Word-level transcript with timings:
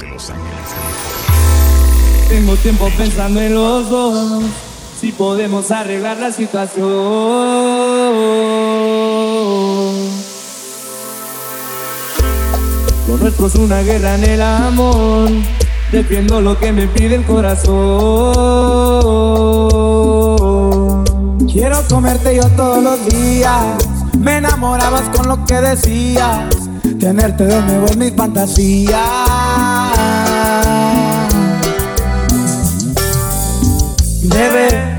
Los 0.00 0.28
Ángeles, 0.30 0.68
Tengo 2.28 2.56
tiempo 2.56 2.90
pensando 2.96 3.40
en 3.40 3.54
los 3.54 3.88
dos, 3.88 4.42
si 5.00 5.12
podemos 5.12 5.70
arreglar 5.70 6.16
la 6.18 6.32
situación. 6.32 6.84
Lo 13.08 13.16
nuestro 13.18 13.46
es 13.46 13.54
una 13.54 13.82
guerra 13.82 14.16
en 14.16 14.24
el 14.24 14.42
amor, 14.42 15.30
defiendo 15.92 16.40
lo 16.40 16.58
que 16.58 16.72
me 16.72 16.88
pide 16.88 17.14
el 17.14 17.24
corazón. 17.24 18.34
Quiero 21.50 21.80
comerte 21.88 22.34
yo 22.36 22.48
todos 22.50 22.82
los 22.82 23.06
días, 23.06 23.76
me 24.18 24.38
enamorabas 24.38 25.08
con 25.16 25.28
lo 25.28 25.44
que 25.44 25.54
decías, 25.54 26.48
tenerte 26.98 27.44
de 27.44 27.62
nuevo 27.62 27.86
en 27.92 27.98
mis 28.00 28.12
fantasías. 28.14 29.33
Bebé, 34.26 34.98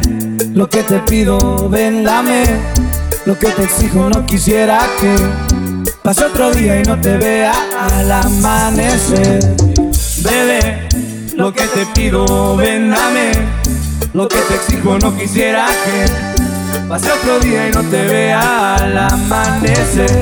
lo 0.53 0.69
que 0.69 0.83
te 0.83 0.99
pido, 0.99 1.67
ven, 1.67 2.03
dame. 2.03 2.43
Lo 3.25 3.37
que 3.37 3.47
te 3.47 3.63
exijo, 3.63 4.07
no 4.07 4.23
quisiera 4.23 4.79
que 4.99 5.15
pase 6.03 6.25
otro 6.25 6.51
día 6.51 6.79
y 6.79 6.83
no 6.83 7.01
te 7.01 7.17
vea 7.17 7.51
al 7.89 8.11
amanecer. 8.11 9.39
Bebé, 10.21 10.87
lo 11.35 11.51
que 11.51 11.65
te 11.65 11.87
pido, 11.95 12.55
ven, 12.55 12.91
dame. 12.91 13.31
Lo 14.13 14.27
que 14.27 14.37
te 14.37 14.55
exijo, 14.55 14.99
no 14.99 15.17
quisiera 15.17 15.65
que 15.85 16.87
pase 16.87 17.11
otro 17.11 17.39
día 17.39 17.67
y 17.69 17.71
no 17.71 17.81
te 17.81 18.05
vea 18.05 18.75
al 18.75 18.95
amanecer. 18.95 20.21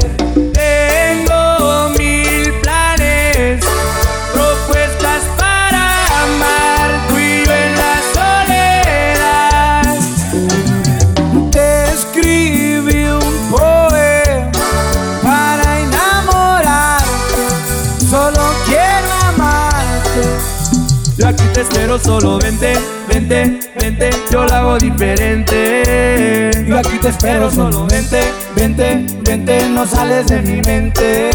Espero, 21.96 22.00
solo 22.00 22.40
vente, 22.40 22.74
vente, 23.08 23.60
vente, 23.80 24.10
yo 24.32 24.46
lo 24.46 24.54
hago 24.54 24.78
diferente. 24.78 26.52
Yo 26.68 26.78
aquí 26.78 26.98
te 27.00 27.10
espero, 27.10 27.52
solo 27.52 27.86
vente, 27.86 28.22
vente, 28.56 29.06
vente, 29.24 29.70
no 29.70 29.86
sales 29.86 30.28
de 30.28 30.42
mi 30.42 30.62
mente. 30.62 31.30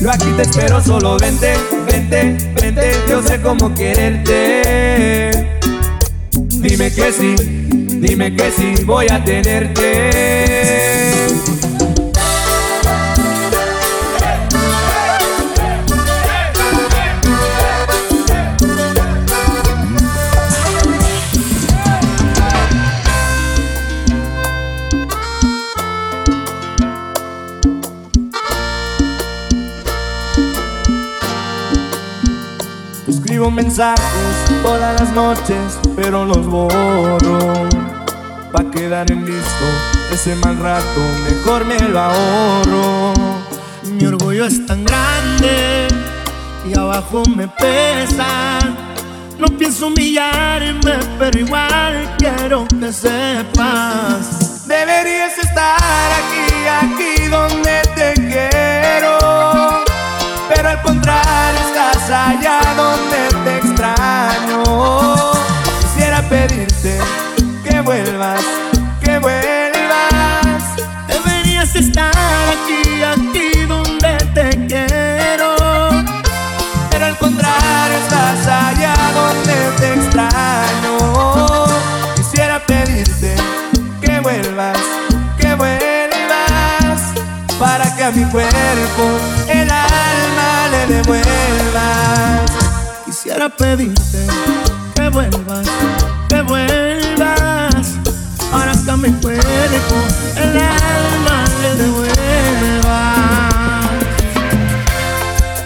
Yo 0.00 0.10
aquí 0.10 0.30
te 0.36 0.42
espero, 0.42 0.82
solo 0.82 1.16
vente, 1.18 1.54
vente, 1.86 2.36
vente, 2.60 2.92
yo 3.08 3.22
sé 3.22 3.40
cómo 3.40 3.74
quererte. 3.74 5.30
Dime 6.32 6.92
que 6.92 7.12
sí, 7.12 7.34
dime 8.00 8.34
que 8.36 8.50
sí, 8.50 8.84
voy 8.84 9.06
a 9.10 9.22
tenerte. 9.24 10.91
Escribo 33.42 33.56
mensajes 33.56 34.62
todas 34.62 35.00
las 35.00 35.12
noches, 35.14 35.80
pero 35.96 36.24
los 36.24 36.46
borro. 36.46 37.68
Pa' 38.52 38.70
quedar 38.70 39.10
en 39.10 39.26
listo 39.26 39.64
ese 40.12 40.36
mal 40.36 40.56
rato, 40.58 41.00
mejor 41.28 41.64
me 41.64 41.76
lo 41.88 41.98
ahorro. 41.98 43.14
Mi 43.82 44.06
orgullo 44.06 44.46
es 44.46 44.64
tan 44.64 44.84
grande 44.84 45.88
y 46.70 46.78
abajo 46.78 47.24
me 47.34 47.48
pesa. 47.48 48.60
No 49.40 49.48
pienso 49.58 49.88
humillarme, 49.88 51.00
pero 51.18 51.36
igual 51.40 52.14
quiero 52.18 52.64
que 52.68 52.92
sepas. 52.92 54.68
Deberías 54.68 55.36
estar 55.36 56.12
aquí, 56.20 56.68
aquí 56.80 57.26
donde 57.26 57.82
te 57.96 58.14
quiero. 58.14 59.82
Pero 60.54 60.68
al 60.68 60.82
contrario, 60.82 61.60
estás 61.66 62.08
allá 62.08 62.60
que 66.82 67.80
vuelvas, 67.80 68.40
que 69.00 69.18
vuelvas. 69.20 70.62
Deberías 71.06 71.76
estar 71.76 72.10
aquí, 72.10 73.02
aquí 73.04 73.64
donde 73.68 74.16
te 74.34 74.50
quiero. 74.66 75.54
Pero 76.90 77.06
al 77.06 77.16
contrario, 77.18 77.98
estás 77.98 78.46
allá 78.48 78.94
donde 79.14 79.54
te 79.78 79.94
extraño. 79.94 81.66
Quisiera 82.16 82.58
pedirte 82.66 83.36
que 84.00 84.18
vuelvas, 84.18 84.78
que 85.38 85.54
vuelvas. 85.54 87.00
Para 87.60 87.94
que 87.94 88.02
a 88.02 88.10
mi 88.10 88.24
cuerpo 88.24 89.20
el 89.48 89.70
alma 89.70 90.68
le 90.72 90.94
devuelvas. 90.94 92.50
Quisiera 93.04 93.48
pedirte 93.48 94.26
que 94.96 95.08
vuelvas, 95.10 95.66
que 96.42 96.48
vuelvas. 96.48 97.98
Para 98.50 98.72
que 98.72 98.90
a 98.90 98.96
mi 98.96 99.10
cuerpo 99.20 99.96
el 100.36 100.56
alma 100.58 101.44
le 101.62 101.74
devuelvas. 101.76 102.84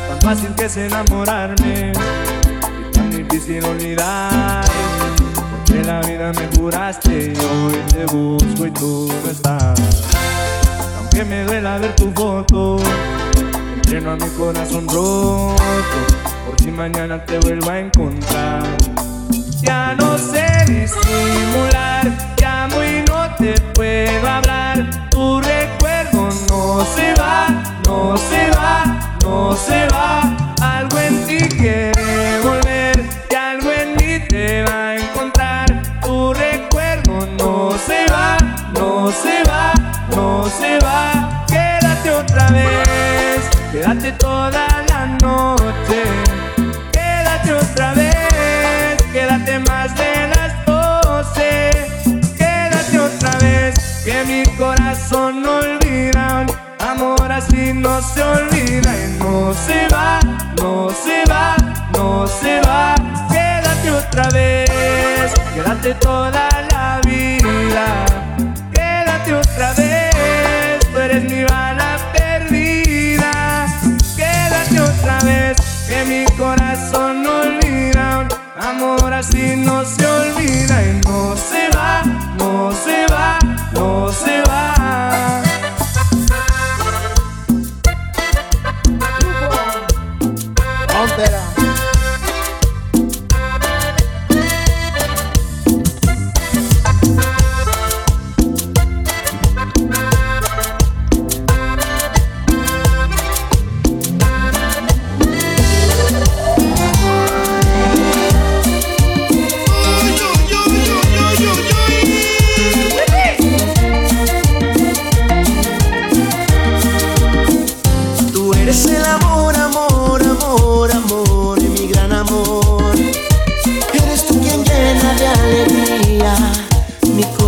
Tan 0.09 0.21
fácil 0.21 0.55
que 0.55 0.65
es 0.65 0.77
enamorarme 0.77 1.93
y 1.93 2.93
tan 2.93 3.11
difícil 3.11 3.65
olvidar. 3.65 4.65
Porque 5.35 5.83
la 5.85 6.01
vida 6.01 6.33
me 6.33 6.57
juraste 6.57 7.35
y 7.35 7.39
hoy 7.39 7.83
te 7.89 8.07
busco 8.07 8.67
y 8.67 8.71
tú 8.71 9.13
no 9.25 9.31
estás. 9.31 9.81
Aunque 10.99 11.25
me 11.25 11.45
duela 11.45 11.79
ver 11.79 11.95
tu 11.97 12.13
foto, 12.13 12.79
entreno 13.75 14.13
a 14.13 14.17
mi 14.17 14.29
corazón 14.31 14.87
roto. 14.89 15.57
Por 16.47 16.61
si 16.61 16.71
mañana 16.71 17.25
te 17.25 17.39
vuelvo 17.41 17.71
a 17.71 17.81
encontrar. 17.81 18.63
Ya 19.63 19.97
no 19.99 20.17
sé 20.17 20.46
disimular, 20.67 22.11
llamo 22.41 22.83
y 22.83 23.05
no 23.09 23.35
te 23.37 23.61
puedo 23.75 24.29
hablar. 24.29 25.09
Tu 25.11 25.41
recuerdo 25.41 26.29
no 26.49 26.85
se 26.85 27.15
va, 27.15 27.49
no 27.87 28.17
se 28.17 28.51
va, 28.51 29.17
no 29.23 29.57
se 29.57 29.87
va. 29.89 30.21
Algo 30.61 30.99
en 30.99 31.27
ti 31.27 31.39
quiere 31.49 32.41
volver 32.43 33.05
y 33.31 33.35
algo 33.35 33.71
en 33.71 33.97
mí 33.97 34.27
te 34.29 34.63
va 34.65 34.89
a 34.89 34.97
encontrar. 34.97 35.67
Tu 36.03 36.35
recuerdo 36.35 37.27
no 37.39 37.73
se 37.87 38.07
va, 38.13 38.37
no 38.75 39.11
se 39.11 39.43
va, 39.49 39.73
no 40.15 40.45
se 40.49 40.79
va. 40.85 41.45
Quédate 41.47 42.11
otra 42.11 42.49
vez, 42.51 43.41
quédate 43.73 44.13
toda 44.13 44.67
la 44.89 45.07
noche. 45.23 45.56
Se 59.65 59.89
va, 59.89 60.21
no 60.59 60.91
se 60.91 61.25
va, 61.31 61.57
no 61.95 62.27
se 62.27 62.61
va. 62.61 62.95
Quédate 63.31 63.91
otra 63.91 64.29
vez, 64.31 65.33
quédate 65.55 65.95
toda 65.95 66.49
la 66.73 67.01
vida. 67.07 67.87
Quédate 68.73 69.35
otra 69.35 69.73
vez, 69.75 70.81
tú 70.93 70.99
eres 70.99 71.23
mi 71.25 71.45
bala 71.45 71.99
perdida. 72.13 73.67
Quédate 74.17 74.81
otra 74.81 75.19
vez, 75.21 75.57
que 75.89 76.05
mi 76.05 76.25
corazón 76.37 77.23
no 77.23 77.41
olvida. 77.41 78.29
Amor 78.61 79.13
así 79.13 79.57
no 79.57 79.85
se 79.85 80.07
olvida 80.07 80.66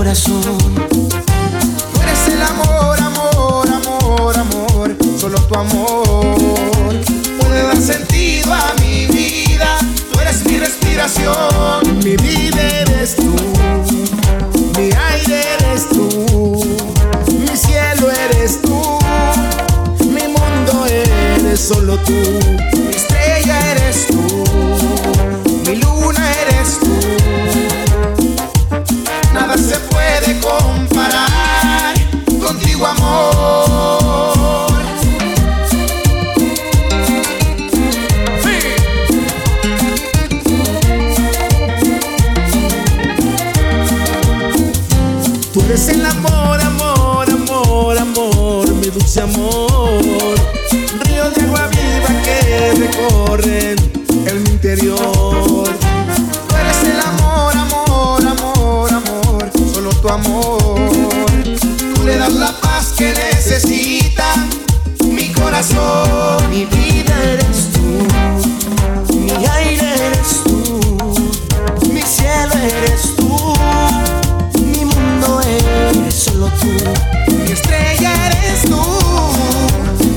Tú 0.08 0.40
eres 2.02 2.28
el 2.28 2.40
amor, 2.40 2.98
amor, 2.98 3.68
amor, 3.68 4.38
amor, 4.38 4.96
solo 5.20 5.38
tu 5.38 5.54
amor 5.54 6.96
puede 7.38 7.62
dar 7.62 7.76
sentido 7.76 8.54
a 8.54 8.72
mi 8.80 9.06
vida. 9.06 9.76
Tú 10.10 10.18
eres 10.18 10.46
mi 10.46 10.58
respiración, 10.58 11.98
mi 12.02 12.16
vida 12.16 12.70
eres 12.80 13.16
tú, 13.16 13.36
mi 14.78 14.88
aire 15.10 15.42
eres 15.60 15.86
tú, 15.90 16.58
mi 17.38 17.54
cielo 17.54 18.10
eres 18.10 18.62
tú, 18.62 18.98
mi 20.06 20.22
mundo 20.22 20.86
eres 20.86 21.60
solo 21.60 21.98
tú. 21.98 22.77
es 45.74 45.88
el 45.88 46.04
amor, 46.04 46.60
amor, 46.60 47.30
amor, 47.30 47.98
amor, 47.98 48.74
mi 48.74 48.86
dulce 48.88 49.20
amor. 49.20 50.34
Río 51.04 51.30
de 51.30 51.42
agua 51.42 51.68
viva 51.68 52.22
que 52.24 52.72
recorren 52.74 53.76
el 54.26 54.48
interior. 54.48 54.96
Tú 54.98 56.56
eres 56.56 56.82
el 56.84 57.00
amor, 57.00 57.54
amor, 57.56 58.26
amor, 58.26 58.92
amor, 58.92 59.50
solo 59.74 59.90
tu 59.90 60.08
amor. 60.08 60.90
Tú 61.94 62.04
le 62.04 62.16
das 62.16 62.32
la 62.32 62.52
paz 62.60 62.94
que 62.96 63.12
necesita 63.12 64.34
mi 65.04 65.30
corazón. 65.32 66.48
Mi 66.50 66.64
vida 66.64 67.14
eres 67.24 67.68
tú, 67.74 69.14
mi 69.14 69.30
aire 69.46 69.86
eres 70.06 70.44
tú, 70.44 70.80
mi 71.92 72.02
cielo 72.02 72.54
eres 72.54 73.02
tú. 73.02 73.07
Mi 77.44 77.52
estrella 77.52 78.12
eres 78.26 78.62
tú, 78.62 78.82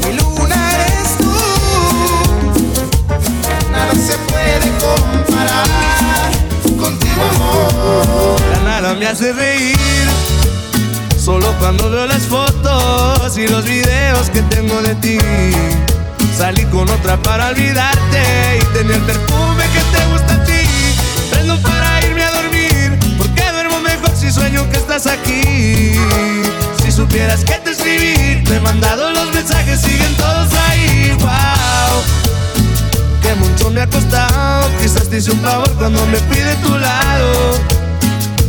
mi 0.05 0.13
luna 0.13 0.71
eres 0.75 1.17
tú. 1.17 1.33
Nada 3.71 3.93
se 3.93 4.17
puede 4.31 4.71
comparar 4.79 6.31
contigo, 6.79 7.21
amor. 7.35 8.41
La 8.53 8.59
nada 8.63 8.93
me 8.95 9.07
hace 9.07 9.33
reír. 9.33 9.75
Solo 11.17 11.53
cuando 11.59 11.89
veo 11.89 12.05
las 12.07 12.23
fotos 12.23 13.37
y 13.37 13.47
los 13.47 13.63
videos 13.65 14.29
que 14.29 14.41
tengo 14.43 14.81
de 14.81 14.95
ti. 14.95 15.19
Salí 16.37 16.65
con 16.65 16.89
otra 16.89 17.17
para 17.17 17.49
olvidarte 17.49 18.59
y 18.59 18.77
tener 18.77 18.99
perfume 19.01 19.50
sueño 24.41 24.67
que 24.71 24.77
estás 24.77 25.05
aquí. 25.05 25.93
Si 26.83 26.91
supieras 26.91 27.45
que 27.45 27.53
te 27.63 27.71
escribí, 27.71 28.43
te 28.43 28.55
he 28.55 28.59
mandado 28.59 29.11
los 29.11 29.31
mensajes, 29.33 29.79
siguen 29.79 30.13
todos 30.15 30.49
ahí. 30.67 31.15
Wow, 31.19 31.93
que 33.21 33.35
mucho 33.35 33.69
me 33.69 33.81
ha 33.81 33.88
costado. 33.88 34.67
Quizás 34.81 35.07
te 35.09 35.17
hice 35.17 35.31
un 35.31 35.41
favor 35.41 35.71
cuando 35.77 36.03
me 36.07 36.17
fui 36.17 36.38
de 36.38 36.55
tu 36.55 36.75
lado. 36.75 37.29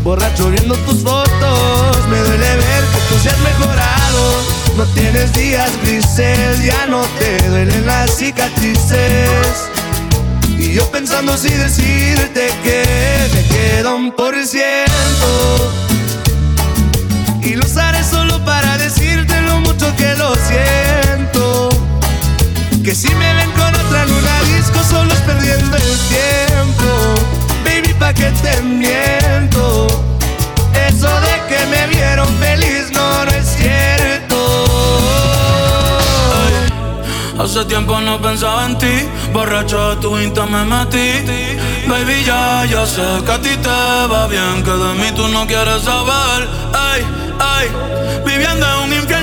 Borracho 0.02 0.50
viendo 0.50 0.74
tus 0.86 1.02
fotos, 1.02 2.08
me 2.08 2.18
duele 2.18 2.56
ver 2.56 2.84
que 2.92 3.00
tú 3.08 3.14
seas 3.22 3.38
mejorado. 3.50 4.22
No 4.78 4.84
tienes 4.94 5.30
días 5.34 5.70
grises, 5.82 6.64
ya 6.64 6.86
no 6.86 7.02
te 7.18 7.48
duelen 7.50 7.86
las 7.86 8.16
cicatrices. 8.16 9.68
Y 10.58 10.72
yo 10.72 10.90
pensando 10.90 11.36
si 11.36 11.50
decirte 11.50 12.50
que 12.64 12.82
me 13.34 13.42
queda 13.54 13.94
un 13.94 14.10
por 14.12 14.34
ciento. 14.46 14.91
Siento. 20.36 21.68
Que 22.84 22.96
si 22.96 23.14
me 23.14 23.34
ven 23.34 23.50
con 23.52 23.72
otra 23.74 24.02
en 24.02 24.12
una 24.12 24.40
disco 24.56 24.82
solo 24.82 25.12
es 25.12 25.20
perdiendo 25.20 25.76
el 25.76 25.98
tiempo 26.08 27.14
Baby, 27.64 27.94
pa' 27.94 28.12
que 28.12 28.28
te 28.42 28.60
miento 28.60 29.86
Eso 30.88 31.06
de 31.06 31.34
que 31.48 31.66
me 31.66 31.86
vieron 31.86 32.26
feliz 32.38 32.90
no, 32.92 33.24
no 33.24 33.30
es 33.30 33.46
cierto 33.56 34.02
Hace 37.38 37.64
tiempo 37.66 38.00
no 38.00 38.20
pensaba 38.20 38.66
en 38.66 38.78
ti, 38.78 39.08
borracho 39.32 39.90
de 39.90 39.96
tu 39.96 40.16
insta 40.18 40.46
me 40.46 40.64
metí. 40.64 41.24
Baby, 41.88 42.22
ya, 42.24 42.64
ya 42.66 42.86
sé 42.86 43.02
que 43.26 43.32
a 43.32 43.40
ti 43.40 43.56
te 43.56 43.68
va 43.68 44.28
bien, 44.28 44.62
que 44.62 44.70
de 44.70 44.94
mí 44.94 45.10
tú 45.16 45.26
no 45.26 45.44
quieres 45.46 45.82
saber. 45.82 46.48
Ay, 46.72 47.02
ay, 47.40 47.68
viviendo 48.24 48.64
en 48.64 48.78
un 48.84 48.92
infierno 48.92 49.21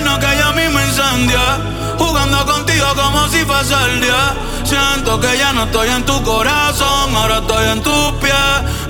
Jugando 1.97 2.45
contigo 2.45 2.85
como 2.95 3.27
si 3.29 3.44
fuese 3.44 3.73
el 3.73 4.01
día. 4.01 4.35
Siento 4.63 5.19
que 5.19 5.38
ya 5.38 5.51
no 5.53 5.63
estoy 5.63 5.89
en 5.89 6.06
tu 6.06 6.21
corazón, 6.23 7.15
ahora 7.15 7.39
estoy 7.39 7.67
en 7.69 7.81
tus 7.81 8.11
pies, 8.21 8.33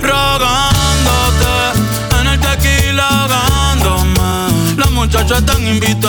rogándote. 0.02 1.54
En 2.20 2.26
el 2.26 2.38
tequila 2.38 3.08
ahogándome. 3.08 4.76
Las 4.76 4.90
muchachas 4.90 5.38
están 5.38 5.66
invitándome 5.66 5.99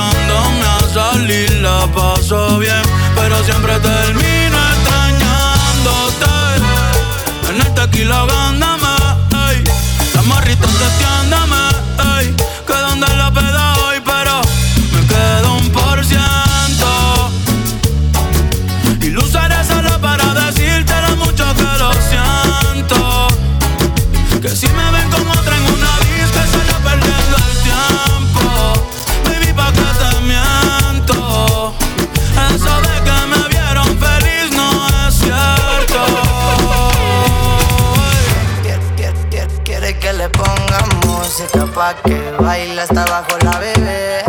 música 41.21 41.65
pa' 41.67 41.93
que 42.03 42.33
baile 42.39 42.81
hasta 42.81 43.03
abajo 43.03 43.37
la 43.43 43.59
bebé. 43.59 44.23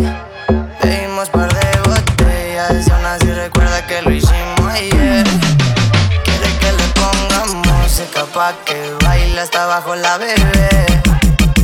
Pedimos 0.81 1.29
par 1.31 1.51
de 1.53 1.71
botellas 1.89 2.89
aún 2.91 3.07
así 3.07 3.33
recuerda 3.33 3.87
que 3.87 4.03
lo 4.03 4.11
hicimos 4.11 4.67
ayer. 4.71 5.25
Quiere 6.25 6.51
que 6.61 6.73
le 6.79 6.87
pongamos 7.01 7.67
música 7.81 8.25
pa' 8.35 8.53
que 8.67 8.79
baile 9.05 9.41
hasta 9.41 9.65
abajo 9.65 9.95
la 9.95 10.19
bebé. 10.19 10.69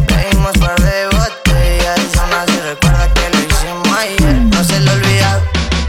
Pedimos 0.06 0.56
par 0.58 0.80
de 0.80 1.06
botellas 1.12 2.00
aún 2.20 2.34
así 2.40 2.58
recuerda 2.60 3.12
que 3.12 3.28
lo 3.30 3.38
hicimos 3.48 3.98
ayer. 3.98 4.34
No 4.54 4.64
se 4.64 4.80
lo 4.80 4.92
olvida 4.92 5.40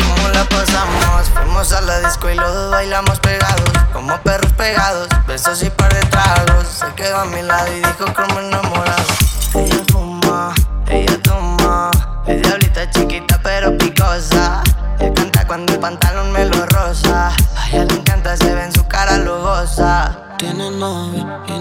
cómo 0.04 0.30
la 0.30 0.44
pasamos. 0.46 1.30
Fuimos 1.34 1.72
a 1.72 1.82
la 1.82 2.00
disco 2.02 2.30
y 2.30 2.36
los 2.36 2.54
dos 2.54 2.72
bailamos 2.72 3.18
pegados, 3.20 3.72
como 3.94 4.18
perros 4.22 4.52
pegados. 4.54 5.08
Besos 5.28 5.64
y 5.64 5.70
par 5.70 5.94
de 5.94 6.02
tragos. 6.08 6.68
Se 6.68 6.94
quedó 6.96 7.20
a 7.20 7.26
mi 7.26 7.42
lado 7.42 7.68
y 7.72 7.80
dijo 7.80 8.14
como 8.14 8.40
enamorado. 8.40 8.69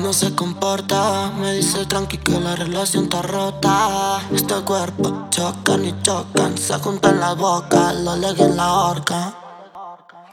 No 0.09 0.15
se 0.15 0.35
comporta. 0.35 1.31
Me 1.39 1.53
dice 1.53 1.85
tranqui 1.85 2.17
que 2.17 2.41
la 2.41 2.57
relación 2.57 3.05
está 3.05 3.21
rota. 3.21 4.23
Este 4.33 4.55
cuerpo 4.65 5.27
chocan 5.29 5.85
y 5.85 5.95
chocan. 6.01 6.57
Se 6.57 6.79
juntan 6.79 7.21
la 7.21 7.35
boca, 7.35 7.93
lo 7.93 8.17
legui 8.17 8.45
en 8.45 8.57
la 8.57 8.73
horca. 8.73 9.35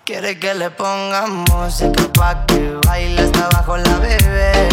Quiere 0.05 0.39
que 0.39 0.53
le 0.53 0.72
pongamos 0.72 1.50
música 1.50 2.03
pa' 2.13 2.46
que 2.46 2.79
baile 2.88 3.24
hasta 3.24 3.48
abajo 3.48 3.75
la 3.75 4.00
bebé. 4.00 4.70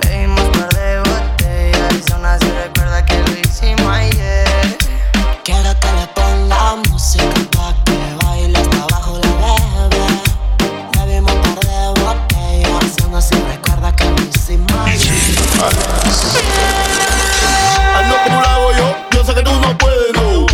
Pedimos 0.00 0.48
par 0.56 0.72
de 0.72 0.98
botellas 1.00 2.08
y 2.08 2.12
aún 2.12 2.24
así 2.24 2.48
recuerda 2.64 3.04
que 3.04 3.18
lo 3.26 3.32
hicimos 3.40 3.88
ayer. 3.88 4.78
Quiero 5.42 5.70
que 5.80 5.92
le 5.98 6.06
ponga 6.14 6.76
música 6.88 7.51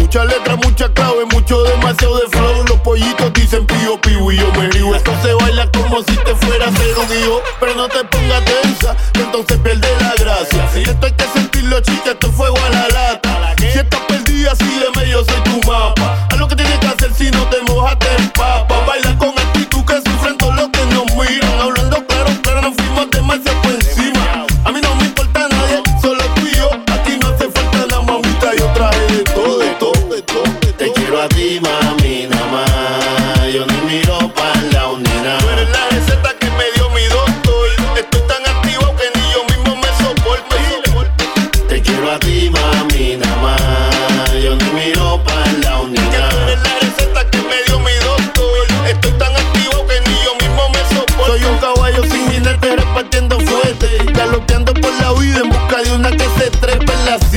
Mucha 0.09 0.25
letra, 0.25 0.57
mucha 0.57 0.88
clave, 0.95 1.27
mucho 1.27 1.62
demasiado 1.65 2.17
de 2.17 2.29
flow. 2.29 2.65
Los 2.67 2.81
pollitos 2.81 3.31
dicen 3.35 3.67
pío 3.67 4.00
pío 4.00 4.33
y 4.33 4.38
yo 4.38 4.50
me 4.53 4.67
río. 4.71 4.95
Esto 4.95 5.12
se 5.23 5.35
baila 5.35 5.71
como 5.71 5.99
si 5.99 6.17
te 6.17 6.35
fuera 6.35 6.65
a 6.65 6.69
hacer 6.71 6.97
un 6.97 7.19
hijo. 7.19 7.43
Pero 7.61 7.75
no 7.75 7.88
te 7.91 8.03
pongas 8.05 8.43
tensa, 8.43 8.97
que 9.12 9.21
entonces 9.21 9.59
pierde 9.59 9.87
la 10.00 10.15
gracia. 10.15 11.17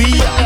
Yeah. 0.02 0.41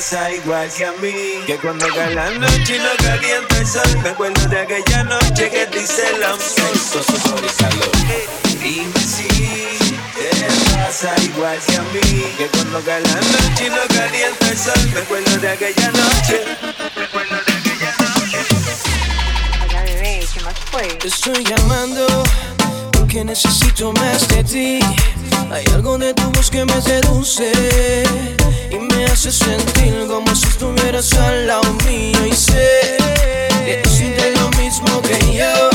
Pasa 0.00 0.32
igual 0.32 0.66
que 0.70 0.86
a 0.86 0.92
mí. 0.92 1.12
Que 1.46 1.58
cuando 1.58 1.86
cae 1.94 2.14
la 2.14 2.30
noche 2.30 2.76
y 2.76 2.78
no 2.78 2.88
calienta 3.04 3.58
el 3.58 3.66
sol, 3.66 3.98
me 4.02 4.08
acuerdo 4.08 4.48
de 4.48 4.60
aquella 4.60 5.04
noche 5.04 5.50
que 5.50 5.66
te 5.66 5.82
hice 5.82 6.08
el 6.14 6.24
amor. 6.24 6.40
Sexo, 6.40 7.02
sudor 7.02 7.44
y 7.44 7.62
calor. 7.62 7.92
Dime 8.62 9.00
si 9.00 9.28
te 10.14 10.74
pasa 10.74 11.14
igual 11.22 11.58
que 11.66 11.76
a 11.76 11.82
mí. 11.82 12.24
Que 12.38 12.46
cuando 12.46 12.80
cae 12.80 13.02
la 13.02 13.14
noche 13.14 13.66
y 13.66 13.68
no 13.68 13.82
calienta 13.94 14.48
el 14.48 14.58
sol, 14.58 14.90
me 14.94 15.00
acuerdo 15.00 15.36
de 15.36 15.48
aquella 15.50 15.90
noche. 15.90 16.44
Me 16.96 17.04
acuerdo 17.04 17.36
de 17.46 17.52
aquella 17.52 17.94
noche. 17.98 18.38
Hola 19.62 19.82
bebé, 19.82 20.26
¿qué 20.32 20.40
más 20.40 20.54
fue? 20.70 20.82
Te 20.94 21.08
estoy 21.08 21.44
llamando 21.44 22.06
porque 22.92 23.22
necesito 23.22 23.92
más 23.92 24.26
de 24.28 24.44
ti. 24.44 24.80
Hay 25.52 25.64
algo 25.74 25.98
de 25.98 26.14
tu 26.14 26.30
voz 26.30 26.50
que 26.50 26.64
me 26.64 26.80
seduce 26.80 27.52
hace 29.12 29.32
sentir 29.32 30.06
como 30.08 30.34
si 30.34 30.46
estuvieras 30.46 31.12
al 31.14 31.46
lado 31.46 31.72
mío. 31.86 32.26
Y 32.26 32.32
sé 32.32 32.96
que 33.64 33.80
tú 33.82 33.90
sientes 33.90 34.38
lo 34.40 34.48
mismo 34.50 35.02
que 35.02 35.18
yo. 35.36 35.70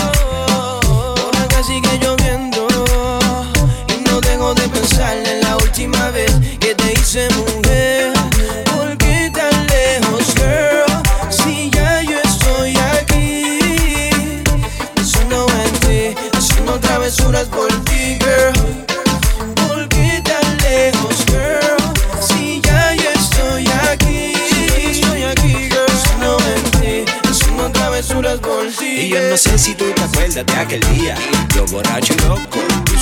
Por 0.81 1.35
acá 1.37 1.63
sigue 1.63 1.99
lloviendo 1.99 2.67
y 3.89 4.09
no 4.09 4.21
dejo 4.21 4.53
de 4.53 4.67
pensar 4.69 5.17
en 5.17 5.41
la 5.41 5.57
última 5.57 6.09
vez 6.11 6.31
que 6.59 6.75
te 6.75 6.93
hice 6.93 7.27
mujer. 7.29 7.44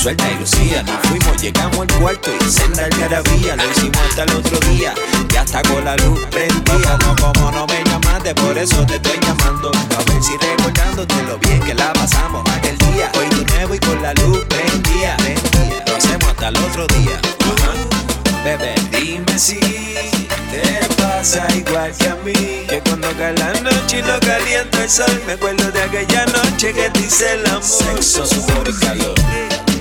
Suelta 0.04 0.30
y 0.30 0.36
lucía 0.36 0.84
Nos 0.84 1.00
fuimos, 1.08 1.42
llegamos 1.42 1.80
al 1.80 1.88
cuarto 2.00 2.30
y 2.42 2.52
senda 2.52 2.84
algarabía 2.84 3.56
Lo 3.56 3.72
hicimos 3.72 3.98
hasta 4.10 4.24
el 4.24 4.36
otro 4.36 4.60
día. 4.70 4.94
Y 5.34 5.38
hasta 5.38 5.62
con 5.64 5.86
la 5.86 5.96
luz 5.96 6.20
prendía 6.30 6.98
No, 6.98 7.16
como 7.16 7.52
no 7.52 7.66
me 7.68 7.84
llamaste, 7.86 8.36
por 8.36 8.58
eso 8.58 8.86
te 8.86 8.96
estoy 8.96 9.18
llamando. 9.22 9.72
A 9.72 10.12
ver 10.12 10.22
si 10.22 10.38
recordándote 10.38 11.24
lo 11.24 11.38
bien 11.40 11.60
que 11.62 11.74
la 11.74 11.94
pasamos 11.94 12.44
aquel 12.52 12.78
día. 12.80 13.12
Hoy 13.18 13.30
de 13.30 13.46
nuevo 13.54 13.76
y 13.76 13.80
con 13.80 14.02
la 14.02 14.14
luz 14.16 14.46
prendía, 14.46 15.16
prendía. 15.18 15.84
Lo 15.88 15.96
hacemos 15.96 16.28
hasta 16.28 16.48
el 16.50 16.58
otro 16.58 16.88
día. 16.88 17.20
Ajá. 17.40 18.44
Bebé, 18.44 18.76
dime 18.92 19.40
si 19.40 19.60
te 19.60 20.86
pasa 21.02 21.48
igual 21.56 21.94
que 21.98 22.10
a 22.10 22.16
mí. 22.16 22.34
Que 22.68 22.82
cuando 22.82 23.08
cae 23.18 23.34
la 23.38 23.54
noche 23.62 24.00
y 24.00 24.02
no 24.02 24.20
calienta 24.20 24.84
el 24.84 24.90
sol 24.90 25.22
Me 25.28 25.34
acuerdo 25.34 25.72
de 25.72 25.82
aquella 25.82 26.26
noche 26.26 26.74
que 26.74 26.90
te 26.90 27.00
hice 27.00 27.34
el 27.36 27.46
amor. 27.48 27.64
Sexo, 27.64 28.26
sudor 28.26 28.68
y 28.68 28.86
calor 28.86 29.73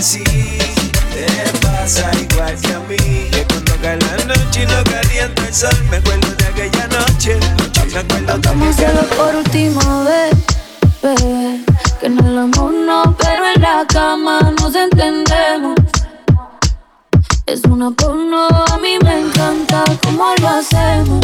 Si 0.00 0.22
te 0.22 1.58
pasa 1.60 2.10
igual 2.20 2.54
que 2.60 2.72
a 2.72 2.80
mí 2.80 2.96
Que 3.30 3.44
cuando 3.48 3.72
cae 3.82 3.98
la 3.98 4.24
noche 4.24 4.62
y 4.62 4.66
no 4.66 4.84
calienta 4.84 5.46
el 5.46 5.54
sol 5.54 5.76
Me 5.90 5.96
acuerdo 5.96 6.34
de 6.36 6.44
aquella 6.44 6.86
noche 6.88 7.38
Me 7.92 8.00
acuerdo 8.00 8.38
de 8.38 9.02
por 9.16 9.34
última 9.34 10.04
vez, 10.04 10.34
bebé. 11.02 11.64
Que 11.98 12.06
en 12.06 12.18
el 12.18 12.38
amor 12.38 12.72
no, 12.72 13.16
pero 13.16 13.44
en 13.54 13.62
la 13.62 13.86
cama 13.86 14.52
nos 14.60 14.74
entendemos. 14.74 15.76
Es 17.46 17.62
una 17.64 17.90
porno, 17.92 18.48
a 18.48 18.76
mí 18.78 18.98
me 19.02 19.20
encanta 19.20 19.84
cómo 20.04 20.34
lo 20.40 20.48
hacemos. 20.48 21.20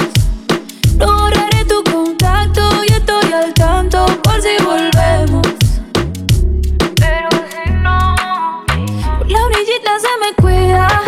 No 0.96 1.06
borraré 1.06 1.64
tu 1.66 1.82
contacto 1.84 2.62
orillita 9.82 9.98
se 10.00 10.08
me 10.20 10.34
cuida, 10.42 11.02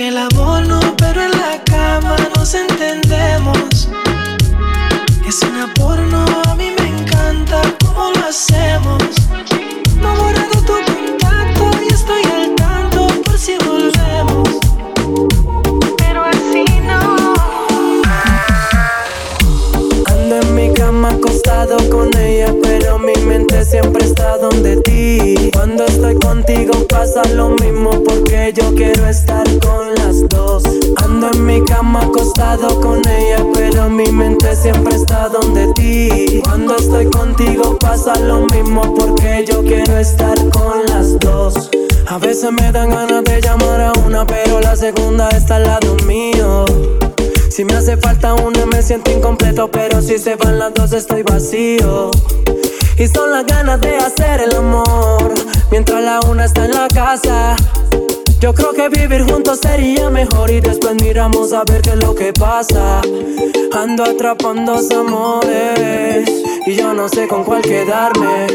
en 0.00 0.04
el 0.04 0.16
amor 0.16 0.64
no, 0.66 0.80
pero 0.96 1.22
en 1.22 1.30
la 1.32 1.60
cama 1.64 2.16
nos 2.36 2.54
entendemos. 2.54 3.88
Es 5.26 5.42
una 5.42 5.72
porno, 5.74 6.24
a 6.46 6.54
mí 6.54 6.70
me 6.78 6.86
encanta 6.88 7.60
cómo 7.84 8.12
lo 8.12 8.26
hacemos. 8.26 9.02
No 10.00 10.14
borrado 10.14 10.60
tu 10.66 10.74
contacto 10.86 11.70
y 11.82 11.92
estoy 11.92 12.22
al 12.32 12.54
tanto 12.54 13.08
por 13.24 13.38
si 13.38 13.56
volvemos. 13.58 14.48
Pero 15.96 16.22
así 16.24 16.64
no. 16.86 17.34
Ando 20.06 20.36
en 20.36 20.54
mi 20.54 20.72
cama 20.74 21.10
acostado 21.10 21.76
con 21.90 22.16
ella, 22.16 22.54
pero 22.62 22.98
mi 22.98 23.14
mente 23.26 23.64
siempre 23.64 24.04
está 24.04 24.38
donde 24.38 24.76
ti. 24.76 24.97
Cuando 25.78 25.94
estoy 25.94 26.18
contigo 26.18 26.72
pasa 26.88 27.22
lo 27.34 27.50
mismo 27.50 28.02
porque 28.02 28.52
yo 28.52 28.74
quiero 28.74 29.06
estar 29.06 29.46
con 29.60 29.94
las 29.94 30.28
dos. 30.28 30.64
Ando 31.04 31.30
en 31.32 31.46
mi 31.46 31.62
cama 31.62 32.02
acostado 32.02 32.80
con 32.80 33.00
ella, 33.06 33.46
pero 33.54 33.88
mi 33.88 34.10
mente 34.10 34.56
siempre 34.56 34.96
está 34.96 35.28
donde 35.28 35.72
ti. 35.74 36.40
Cuando 36.42 36.74
estoy 36.74 37.06
contigo 37.06 37.78
pasa 37.78 38.18
lo 38.18 38.46
mismo 38.46 38.92
porque 38.92 39.44
yo 39.48 39.62
quiero 39.62 39.96
estar 39.98 40.36
con 40.50 40.84
las 40.88 41.16
dos. 41.20 41.70
A 42.08 42.18
veces 42.18 42.50
me 42.50 42.72
dan 42.72 42.90
ganas 42.90 43.22
de 43.22 43.40
llamar 43.40 43.80
a 43.80 43.92
una, 44.04 44.26
pero 44.26 44.58
la 44.58 44.74
segunda 44.74 45.28
está 45.28 45.56
al 45.56 45.62
lado 45.62 45.94
mío. 46.06 46.64
Si 47.50 47.64
me 47.64 47.74
hace 47.74 47.96
falta 47.98 48.34
una 48.34 48.66
me 48.66 48.82
siento 48.82 49.12
incompleto, 49.12 49.70
pero 49.70 50.02
si 50.02 50.18
se 50.18 50.34
van 50.34 50.58
las 50.58 50.74
dos 50.74 50.92
estoy 50.92 51.22
vacío. 51.22 52.10
Y 52.98 53.06
son 53.06 53.30
las 53.30 53.46
ganas 53.46 53.80
de 53.80 53.96
hacer 53.96 54.40
el 54.40 54.56
amor, 54.56 55.32
mientras 55.70 56.02
la 56.02 56.18
una 56.28 56.46
está 56.46 56.64
en 56.64 56.72
la 56.72 56.88
casa. 56.88 57.54
Yo 58.40 58.52
creo 58.52 58.72
que 58.72 58.88
vivir 58.88 59.22
juntos 59.22 59.60
sería 59.62 60.10
mejor 60.10 60.50
y 60.50 60.60
después 60.60 60.94
miramos 61.02 61.52
a 61.52 61.62
ver 61.64 61.82
qué 61.82 61.90
es 61.90 61.96
lo 61.96 62.14
que 62.14 62.32
pasa. 62.32 63.00
Ando 63.72 64.02
atrapando 64.02 64.76
amores 64.96 66.28
y 66.66 66.74
yo 66.74 66.92
no 66.92 67.08
sé 67.08 67.28
con 67.28 67.44
cuál 67.44 67.62
quedarme. 67.62 68.46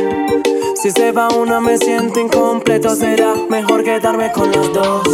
Si 0.76 0.92
se 0.92 1.14
va 1.14 1.30
una 1.30 1.62
me 1.62 1.78
siento 1.78 2.20
incompleto, 2.20 2.96
será 2.96 3.34
mejor 3.50 3.84
quedarme 3.86 4.30
con 4.34 4.52
las 4.52 4.74
dos. 4.74 5.08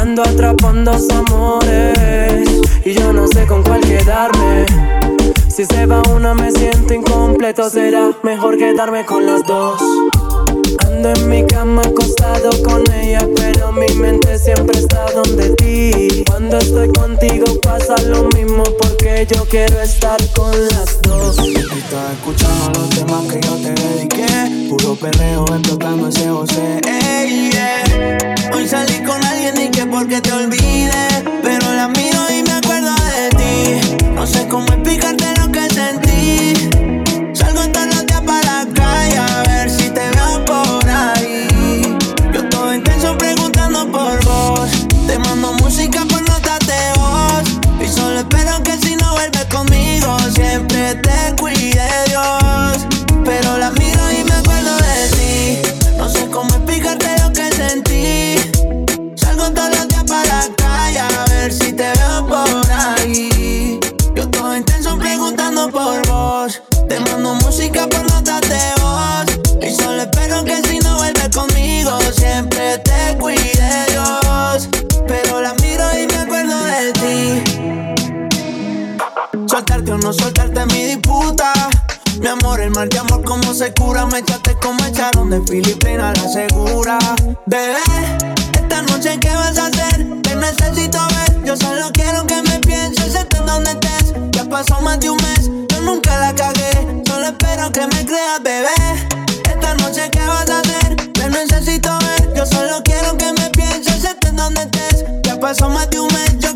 Ando 0.00 0.22
atrapando 0.22 0.92
amores 0.92 2.48
y 2.84 2.92
yo 2.92 3.12
no 3.12 3.28
sé 3.28 3.46
con 3.46 3.62
cuál 3.62 3.80
quedarme. 3.82 5.05
Si 5.56 5.64
se 5.64 5.86
va 5.86 6.02
una 6.14 6.34
me 6.34 6.52
siento 6.52 6.92
incompleto, 6.92 7.70
será 7.70 8.10
mejor 8.22 8.58
quedarme 8.58 9.06
con 9.06 9.24
las 9.24 9.42
dos. 9.46 9.80
Ando 10.84 11.14
en 11.14 11.30
mi 11.30 11.46
cama 11.46 11.80
acostado 11.80 12.50
con 12.62 12.84
ella, 12.92 13.26
pero 13.34 13.72
mi 13.72 13.86
mente 13.94 14.38
siempre 14.38 14.78
está 14.78 15.06
donde 15.14 15.48
ti. 15.56 16.24
Cuando 16.26 16.58
estoy 16.58 16.92
contigo 16.92 17.46
pasa 17.62 17.94
lo 18.02 18.28
mismo 18.36 18.64
porque 18.82 19.26
yo 19.34 19.46
quiero 19.46 19.80
estar 19.80 20.18
con 20.34 20.52
las 20.68 21.00
dos. 21.00 21.38
Estás 21.38 22.12
escuchando 22.12 22.78
los 22.78 22.90
temas 22.90 23.22
que 23.32 23.40
yo 23.40 23.56
te 23.56 23.72
dediqué. 23.80 24.68
Puro 24.68 24.94
perreo 24.96 25.46
explotando 25.46 26.08
ese 26.08 26.28
José. 26.28 26.80
Ey, 26.86 27.50
yeah. 27.50 28.34
Hoy 28.54 28.68
salí 28.68 29.02
con 29.06 29.24
alguien 29.24 29.56
y 29.56 29.70
que 29.70 29.86
porque 29.86 30.20
te 30.20 30.32
olvides. 30.32 31.24
Pero 31.42 31.72
la 31.72 31.88
miro 31.88 32.18
y 32.30 32.42
me 32.42 32.52
acuerdo 32.52 32.90
de 32.94 33.30
ti. 33.38 33.96
No 34.12 34.26
sé 34.26 34.46
cómo 34.48 34.66
explicarte 34.66 35.36
Me 84.16 84.20
echaste 84.20 84.56
como 84.62 84.82
echaron 84.86 85.28
de 85.28 85.42
Filipina 85.42 86.10
la 86.14 86.26
segura. 86.26 86.98
Bebé, 87.44 87.76
esta 88.54 88.80
noche, 88.80 89.18
¿qué 89.20 89.28
vas 89.28 89.58
a 89.58 89.66
hacer? 89.66 90.06
Te 90.22 90.34
necesito 90.36 90.98
ver. 91.06 91.44
Yo 91.44 91.54
solo 91.54 91.90
quiero 91.92 92.26
que 92.26 92.40
me 92.40 92.58
pienses, 92.60 93.14
estés 93.14 93.44
donde 93.44 93.72
estés. 93.72 94.14
Ya 94.32 94.44
pasó 94.46 94.80
más 94.80 94.98
de 95.00 95.10
un 95.10 95.18
mes, 95.18 95.50
yo 95.68 95.82
nunca 95.82 96.18
la 96.18 96.34
cagué. 96.34 97.02
Solo 97.06 97.26
espero 97.26 97.70
que 97.72 97.86
me 97.88 98.06
creas, 98.06 98.42
bebé. 98.42 98.70
Esta 99.50 99.74
noche, 99.74 100.08
¿qué 100.10 100.20
vas 100.26 100.48
a 100.48 100.60
hacer? 100.60 100.96
Te 101.12 101.28
necesito 101.28 101.90
ver. 101.98 102.32
Yo 102.34 102.46
solo 102.46 102.82
quiero 102.84 103.18
que 103.18 103.30
me 103.34 103.50
pienses, 103.50 104.02
estés 104.02 104.34
donde 104.34 104.62
estés. 104.62 105.04
Ya 105.24 105.38
pasó 105.38 105.68
más 105.68 105.90
de 105.90 106.00
un 106.00 106.08
mes, 106.08 106.38
yo 106.38 106.55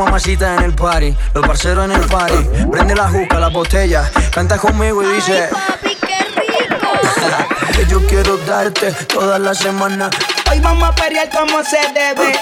Mamacitas 0.00 0.58
en 0.58 0.64
el 0.64 0.72
party, 0.72 1.14
los 1.34 1.46
parceros 1.46 1.84
en 1.84 1.92
el 1.92 2.06
party. 2.06 2.42
Prende 2.72 2.94
la 2.94 3.10
juca, 3.10 3.38
la 3.38 3.48
botella, 3.48 4.10
canta 4.32 4.56
conmigo 4.56 5.02
y 5.02 5.14
dice. 5.14 5.50
que 7.74 7.84
yo 7.84 8.00
quiero 8.06 8.38
darte 8.38 8.92
toda 8.92 9.38
la 9.38 9.54
semana. 9.54 10.08
Hoy 10.50 10.58
vamos 10.60 10.88
a 10.88 10.94
pelear 10.94 11.28
como 11.28 11.62
se 11.62 11.76
debe. 11.92 12.32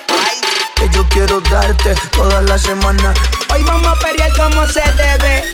Que 0.98 1.04
yo 1.04 1.08
quiero 1.10 1.40
darte 1.42 1.94
toda 2.10 2.42
la 2.42 2.58
semana. 2.58 3.14
Hoy 3.54 3.62
vamos 3.62 3.86
a 3.86 3.94
pelear 4.00 4.32
como 4.36 4.66
se 4.66 4.80
debe. 4.96 5.44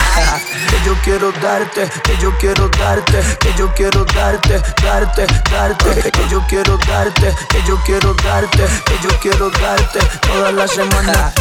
Que 0.71 0.87
yo 0.87 0.95
quiero 1.05 1.33
darte, 1.33 1.87
que 2.03 2.17
yo 2.17 2.35
quiero 2.39 2.71
darte, 2.71 3.21
que 3.41 3.53
yo 3.55 3.71
quiero 3.75 4.07
darte, 4.07 4.63
darte, 4.83 5.27
darte. 5.51 6.11
Que 6.11 6.29
yo 6.31 6.43
quiero 6.49 6.79
darte, 6.89 7.35
que 7.51 7.63
yo 7.67 7.79
quiero 7.85 8.15
darte, 8.15 8.65
que 8.87 8.99
yo 9.03 9.11
quiero 9.21 9.51
darte 9.51 9.99
toda 10.27 10.51
la 10.51 10.67
semana. 10.67 11.35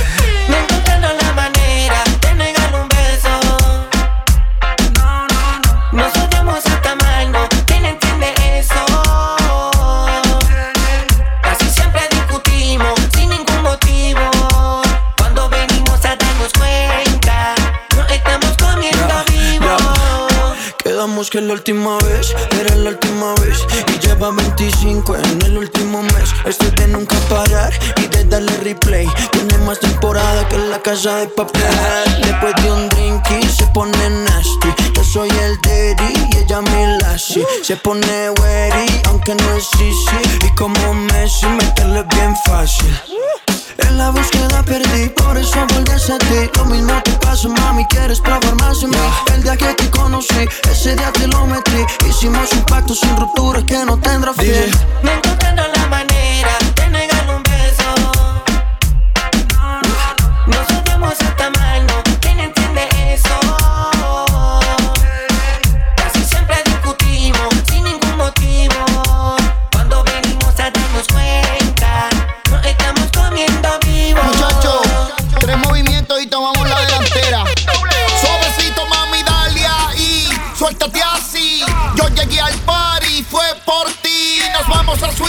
Me 0.49 0.59
encontrando 0.59 1.07
la 1.21 1.31
manera 1.31 2.03
de 2.19 2.35
negar 2.35 2.75
un 2.75 2.89
beso. 2.89 3.29
Nos 5.93 6.13
odiamos 6.17 6.17
hasta 6.17 6.22
Que 21.29 21.39
la 21.39 21.53
última 21.53 21.97
vez 21.99 22.35
era 22.59 22.75
la 22.75 22.89
última 22.89 23.33
vez. 23.35 23.65
Y 23.87 24.05
lleva 24.05 24.29
25 24.29 25.15
en 25.15 25.41
el 25.43 25.57
último 25.57 26.03
mes. 26.03 26.29
Esto 26.45 26.65
es 26.65 26.75
de 26.75 26.87
nunca 26.89 27.15
parar 27.29 27.73
y 27.97 28.07
de 28.07 28.25
darle 28.25 28.55
replay. 28.57 29.07
Tiene 29.31 29.57
más 29.59 29.79
temporada 29.79 30.47
que 30.49 30.57
la 30.57 30.81
casa 30.81 31.17
de 31.17 31.27
papel. 31.27 31.61
Después 32.21 32.53
de 32.61 32.71
un 32.71 32.89
drink 32.89 33.23
y 33.41 33.47
se 33.47 33.65
pone 33.67 34.09
nasty. 34.09 34.67
Yo 34.93 35.03
soy 35.03 35.29
el 35.29 35.57
daddy 35.61 36.13
y 36.31 36.37
ella 36.37 36.61
mi 36.61 36.97
lassie 37.01 37.45
Se 37.63 37.77
pone 37.77 38.29
wary 38.41 39.01
aunque 39.07 39.33
no 39.33 39.55
es 39.55 39.67
easy. 39.79 40.45
Y 40.45 40.55
como 40.55 40.93
Messi 40.93 41.47
meterle 41.47 42.03
bien 42.03 42.35
fácil 42.45 43.12
en 43.93 43.97
la 43.99 44.09
búsqueda 44.09 44.63
perdí, 44.63 45.09
por 45.09 45.37
eso 45.37 45.59
volví 45.69 45.91
a 45.91 46.17
ti. 46.17 46.49
Lo 46.57 46.65
mismo 46.65 46.93
te 47.03 47.11
pasó, 47.23 47.49
mami, 47.49 47.85
quieres 47.85 48.19
probar 48.19 48.55
más 48.55 48.83
en 48.83 48.89
mí. 48.89 48.97
El 49.33 49.43
día 49.43 49.55
que 49.55 49.73
te 49.73 49.89
conocí, 49.89 50.47
ese 50.71 50.95
día 50.95 51.11
te 51.11 51.27
lo 51.27 51.45
metí. 51.45 51.85
Hicimos 52.07 52.51
un 52.53 52.63
pacto 52.63 52.93
sin 52.95 53.15
ruptura 53.17 53.61
que 53.65 53.85
no 53.85 53.97
tendrá 53.99 54.33
fin. 54.33 54.51
Me 55.03 55.13
encontrando 55.13 55.63
la 55.75 55.87
manera 55.87 56.22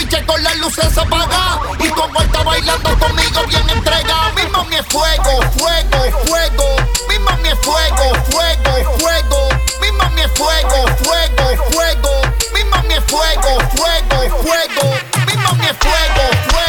switch 0.09 0.25
con 0.25 0.43
las 0.43 0.57
luces 0.57 0.97
apagadas. 0.97 1.59
Y 1.79 1.89
con 1.89 2.11
vuelta 2.13 2.43
bailando 2.43 2.97
conmigo, 2.99 3.45
bien 3.47 3.69
entregada. 3.69 4.31
Mi 4.35 4.49
mami 4.51 4.75
es 4.75 4.85
fuego, 4.87 5.41
fuego, 5.57 6.19
fuego. 6.25 6.75
Mi 7.09 7.19
mami 7.19 7.49
es 7.49 7.59
fuego, 7.59 8.15
fuego, 8.31 8.97
fuego. 8.99 9.49
Mi 9.81 9.91
mami 9.91 10.21
es 10.21 10.31
fuego, 10.31 10.87
fuego, 11.03 11.63
fuego. 11.71 12.21
Mi 12.53 12.63
mami 12.65 12.93
es 12.93 13.03
fuego, 13.05 13.59
fuego, 13.75 14.41
fuego. 14.41 14.97
Mi 15.27 15.35
mami 15.37 15.65
es 15.65 15.77
fuego, 15.77 16.29
fuego. 16.49 16.64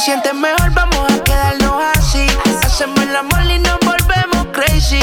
Te 0.00 0.06
sientes 0.06 0.34
mejor, 0.34 0.70
vamos 0.72 1.12
a 1.12 1.24
quedarnos 1.24 1.82
así. 1.94 2.26
Hacemos 2.64 2.98
el 3.00 3.14
amor 3.14 3.42
y 3.44 3.58
nos 3.58 3.78
volvemos 3.80 4.46
crazy. 4.50 5.00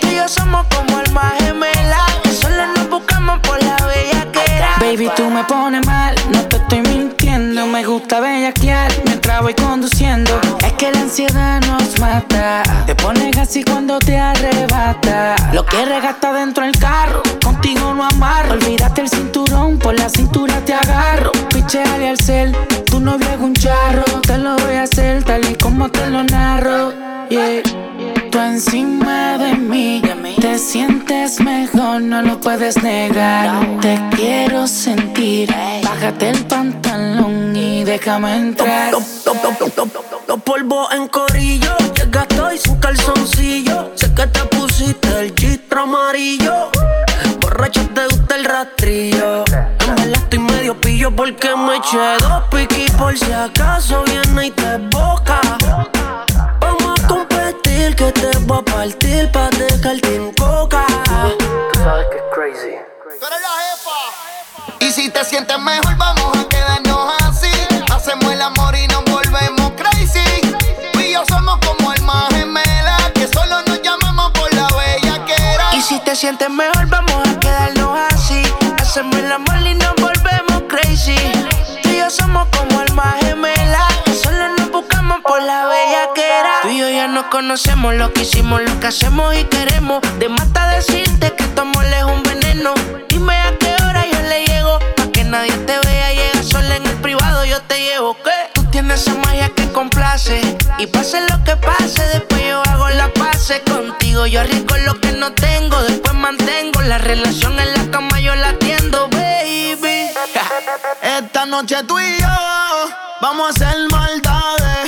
Tú 0.00 0.08
y 0.08 0.16
yo 0.16 0.28
somos 0.28 0.66
como 0.74 0.98
almas 0.98 1.34
gemelas. 1.38 2.12
que 2.24 2.32
Solo 2.32 2.66
nos 2.74 2.90
buscamos 2.90 3.38
por 3.40 3.62
la 3.62 3.76
bella 3.86 4.26
que 4.32 4.40
era. 4.56 4.76
Baby, 4.80 5.08
tú 5.14 5.30
me 5.30 5.44
pones 5.44 5.86
mal, 5.86 6.16
no 6.32 6.40
te 6.48 6.56
estoy 6.56 6.80
mintiendo. 6.80 7.66
Me 7.66 7.84
gusta 7.84 8.18
bellaquear 8.18 8.90
mientras 9.04 9.40
voy 9.40 9.54
conduciendo. 9.54 10.40
Es 10.66 10.72
que 10.72 10.90
la 10.90 11.00
ansiedad 11.02 11.60
nos 11.60 12.00
mata. 12.00 12.64
Te 12.86 12.94
pones 12.96 13.38
así 13.38 13.62
cuando 13.62 14.00
te 14.00 14.18
arrebata. 14.18 15.36
Lo 15.52 15.64
que 15.64 15.84
regasta 15.84 16.32
dentro 16.32 16.64
del 16.64 16.76
carro, 16.76 17.22
contigo 17.40 17.94
no 17.94 18.04
amarro. 18.04 18.54
Olvídate 18.54 19.02
el 19.02 19.08
cinturón, 19.08 19.78
por 19.78 19.96
la 19.96 20.08
cintura 20.08 20.56
te 20.64 20.74
agarro. 20.74 21.30
Te 25.88 26.10
lo 26.10 26.22
narro. 26.24 26.92
Yeah. 27.28 27.62
Tú 28.30 28.38
encima 28.38 29.38
de 29.38 29.54
mí 29.54 30.02
te 30.40 30.58
sientes 30.58 31.40
mejor, 31.40 32.00
no 32.02 32.22
lo 32.22 32.40
puedes 32.40 32.82
negar. 32.82 33.80
Te 33.80 33.98
quiero 34.14 34.66
sentir. 34.66 35.54
Bájate 35.82 36.30
el 36.30 36.44
pantalón 36.46 37.56
y 37.56 37.84
déjame 37.84 38.36
entrar. 38.36 38.92
Los 38.92 40.42
polvos 40.42 40.88
en 40.92 41.08
corillo, 41.08 41.76
llega 41.94 42.26
y 42.54 42.58
su 42.58 42.78
calzoncillo. 42.78 43.92
Sé 43.94 44.12
que 44.14 44.26
te 44.26 44.40
pusiste 44.46 45.08
el 45.20 45.34
chistro 45.34 45.82
amarillo. 45.82 46.70
Borracho 47.40 47.88
te 47.94 48.06
gusta 48.06 48.36
el 48.36 48.44
rastrillo. 48.44 49.44
En 50.02 50.12
estoy 50.12 50.38
medio 50.38 50.80
pillo 50.80 51.14
porque 51.14 51.54
me 51.56 51.76
eché 51.76 52.16
dos 52.20 52.42
piquis 52.50 52.90
por 52.92 53.16
si 53.16 53.32
acaso 53.32 54.02
viene 54.04 54.46
y 54.46 54.50
te 54.50 54.76
boca 54.90 55.23
que 57.96 58.10
te 58.12 58.38
va 58.50 58.58
a 58.58 58.62
partir 58.64 59.30
pa' 59.30 59.50
dejarte 59.50 60.16
en 60.16 60.32
coca. 60.34 60.84
Sabes 61.74 62.06
que 62.10 62.16
es 62.16 62.24
crazy. 62.34 62.74
Pero 63.20 63.36
la 63.46 63.52
jefa. 63.62 63.98
Y 64.80 64.90
si 64.90 65.10
te 65.10 65.24
sientes 65.24 65.58
mejor, 65.60 65.96
vamos 65.96 66.36
a 66.36 66.48
quedarnos 66.48 67.12
así. 67.22 67.50
Hacemos 67.92 68.32
el 68.32 68.42
amor 68.42 68.74
y 68.74 68.86
nos 68.88 69.04
volvemos 69.04 69.72
crazy. 69.76 70.40
Tú 70.92 71.00
y 71.00 71.12
yo 71.12 71.24
somos 71.28 71.58
como 71.64 71.90
almas 71.90 72.34
gemelas 72.34 73.12
que 73.14 73.28
solo 73.28 73.62
nos 73.66 73.80
llamamos 73.82 74.32
por 74.32 74.52
la 74.54 74.68
bella 74.68 75.24
que 75.24 75.34
era. 75.34 75.74
Y 75.74 75.80
si 75.82 75.98
te 76.00 76.16
sientes 76.16 76.50
mejor, 76.50 76.88
conocemos, 87.34 87.92
lo 87.96 88.12
que 88.12 88.22
hicimos, 88.22 88.62
lo 88.62 88.78
que 88.78 88.86
hacemos 88.86 89.34
y 89.34 89.42
queremos. 89.46 90.00
De 90.20 90.28
mata 90.28 90.68
decirte 90.68 91.32
que 91.36 91.42
tu 91.48 91.62
amor 91.62 91.84
es 91.84 92.04
un 92.04 92.22
veneno. 92.22 92.72
Dime 93.08 93.34
a 93.34 93.58
qué 93.58 93.74
hora 93.82 94.06
yo 94.06 94.20
le 94.22 94.44
llego, 94.44 94.78
pa' 94.94 95.08
que 95.12 95.24
nadie 95.24 95.50
te 95.66 95.76
vea. 95.84 96.12
Llega 96.12 96.42
sola 96.44 96.76
en 96.76 96.86
el 96.86 96.96
privado, 96.98 97.44
yo 97.44 97.60
te 97.62 97.80
llevo, 97.80 98.16
¿qué? 98.22 98.30
Tú 98.52 98.62
tienes 98.70 99.00
esa 99.00 99.16
magia 99.16 99.48
que 99.48 99.68
complace. 99.72 100.40
Y 100.78 100.86
pase 100.86 101.22
lo 101.22 101.42
que 101.42 101.56
pase, 101.56 102.06
después 102.12 102.40
yo 102.48 102.62
hago 102.70 102.88
la 102.90 103.12
pase 103.12 103.60
contigo. 103.62 104.28
Yo 104.28 104.40
arriesgo 104.40 104.76
lo 104.86 105.00
que 105.00 105.10
no 105.10 105.32
tengo, 105.32 105.82
después 105.82 106.14
mantengo 106.14 106.82
la 106.82 106.98
relación 106.98 107.58
en 107.58 107.72
la 107.72 107.90
cama, 107.90 108.20
yo 108.20 108.36
la 108.36 108.50
atiendo, 108.50 109.08
baby. 109.08 110.10
Esta 111.02 111.46
noche 111.46 111.82
tú 111.82 111.98
y 111.98 112.16
yo 112.20 112.28
vamos 113.20 113.48
a 113.48 113.50
hacer 113.50 113.76
maldades. 113.90 114.83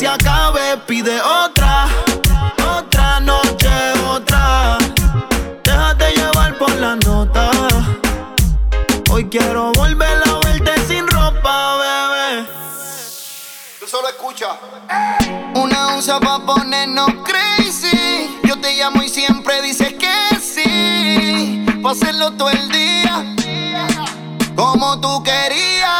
Se 0.00 0.08
acabe, 0.08 0.78
pide 0.86 1.20
otra, 1.20 1.86
otra 2.74 3.20
noche, 3.20 3.68
otra. 4.08 4.78
Déjate 5.62 6.12
llevar 6.16 6.56
por 6.56 6.74
la 6.76 6.96
nota. 6.96 7.50
Hoy 9.10 9.26
quiero 9.28 9.72
volver 9.72 10.22
a 10.26 10.38
verte 10.42 10.72
sin 10.88 11.06
ropa, 11.06 11.76
bebé. 11.76 12.46
Tú 13.78 13.86
solo 13.86 14.08
escucha. 14.08 14.58
Una 15.54 15.88
onza 15.88 16.18
pa' 16.18 16.46
ponernos 16.46 17.10
crazy. 17.22 18.40
Yo 18.44 18.58
te 18.58 18.76
llamo 18.76 19.02
y 19.02 19.08
siempre 19.10 19.60
dices 19.60 19.92
que 19.92 20.36
sí. 20.40 21.66
Pa' 21.82 21.90
hacerlo 21.90 22.32
todo 22.38 22.48
el 22.48 22.70
día. 22.70 23.36
Como 24.56 24.98
tú 24.98 25.22
querías. 25.22 25.99